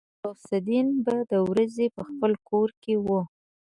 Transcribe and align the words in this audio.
غوث 0.19 0.45
الدين 0.57 0.87
به 1.05 1.15
د 1.31 1.33
ورځې 1.49 1.85
په 1.95 2.01
خپل 2.09 2.31
کور 2.49 2.69
کې 2.81 2.93
و. 3.05 3.07